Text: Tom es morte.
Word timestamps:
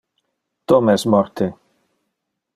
Tom 0.73 0.89
es 0.95 1.05
morte. 1.15 1.51